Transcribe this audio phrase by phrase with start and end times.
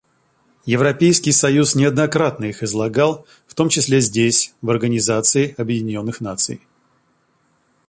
[0.65, 6.61] Европейский союз неоднократно их излагал, в том числе здесь, в Организации Объединенных Наций.